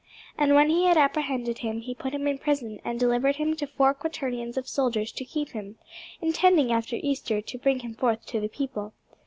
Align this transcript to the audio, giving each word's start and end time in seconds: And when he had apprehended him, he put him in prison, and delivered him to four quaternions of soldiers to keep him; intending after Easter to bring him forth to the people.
And 0.35 0.55
when 0.55 0.71
he 0.71 0.85
had 0.85 0.97
apprehended 0.97 1.59
him, 1.59 1.81
he 1.81 1.93
put 1.93 2.11
him 2.15 2.25
in 2.25 2.39
prison, 2.39 2.79
and 2.83 2.99
delivered 2.99 3.35
him 3.35 3.55
to 3.57 3.67
four 3.67 3.93
quaternions 3.93 4.57
of 4.57 4.67
soldiers 4.67 5.11
to 5.11 5.23
keep 5.23 5.49
him; 5.49 5.77
intending 6.19 6.71
after 6.71 6.95
Easter 6.95 7.39
to 7.39 7.57
bring 7.59 7.81
him 7.81 7.93
forth 7.93 8.25
to 8.25 8.39
the 8.39 8.49
people. 8.49 8.95